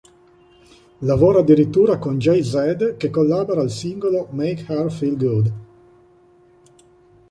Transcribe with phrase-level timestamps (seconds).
[1.01, 5.53] Lavora addirittura con Jay-Z che collabora al singolo "Make Her Feel Good".